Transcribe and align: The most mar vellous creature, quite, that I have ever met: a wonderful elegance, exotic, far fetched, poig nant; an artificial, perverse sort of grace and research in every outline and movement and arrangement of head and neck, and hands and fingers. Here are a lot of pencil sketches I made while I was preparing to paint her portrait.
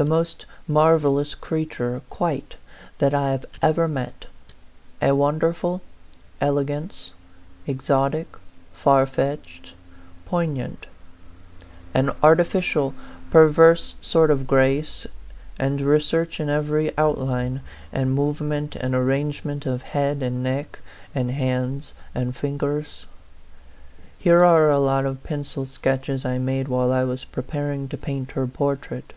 The 0.00 0.04
most 0.04 0.46
mar 0.68 0.96
vellous 0.96 1.34
creature, 1.34 2.02
quite, 2.08 2.54
that 2.98 3.12
I 3.12 3.32
have 3.32 3.44
ever 3.60 3.88
met: 3.88 4.26
a 5.02 5.10
wonderful 5.12 5.82
elegance, 6.40 7.10
exotic, 7.66 8.28
far 8.72 9.06
fetched, 9.06 9.74
poig 10.24 10.50
nant; 10.50 10.86
an 11.94 12.12
artificial, 12.22 12.94
perverse 13.32 13.96
sort 14.00 14.30
of 14.30 14.46
grace 14.46 15.04
and 15.58 15.80
research 15.80 16.38
in 16.38 16.48
every 16.48 16.96
outline 16.96 17.60
and 17.92 18.14
movement 18.14 18.76
and 18.76 18.94
arrangement 18.94 19.66
of 19.66 19.82
head 19.82 20.22
and 20.22 20.44
neck, 20.44 20.78
and 21.12 21.32
hands 21.32 21.92
and 22.14 22.36
fingers. 22.36 23.06
Here 24.16 24.44
are 24.44 24.70
a 24.70 24.78
lot 24.78 25.06
of 25.06 25.24
pencil 25.24 25.66
sketches 25.66 26.24
I 26.24 26.38
made 26.38 26.68
while 26.68 26.92
I 26.92 27.02
was 27.02 27.24
preparing 27.24 27.88
to 27.88 27.98
paint 27.98 28.30
her 28.38 28.46
portrait. 28.46 29.12